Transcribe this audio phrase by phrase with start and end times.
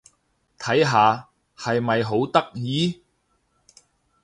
[0.57, 1.29] 睇下！
[1.55, 3.03] 係咪好得意？